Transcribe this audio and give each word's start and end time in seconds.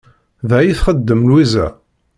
Da 0.47 0.55
ay 0.59 0.69
txeddem 0.77 1.21
Lwiza? 1.29 1.65